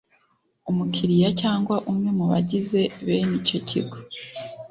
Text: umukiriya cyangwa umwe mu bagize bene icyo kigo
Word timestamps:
umukiriya 0.69 1.29
cyangwa 1.41 1.75
umwe 1.91 2.09
mu 2.17 2.25
bagize 2.31 2.79
bene 3.07 3.33
icyo 3.39 3.57
kigo 3.67 3.97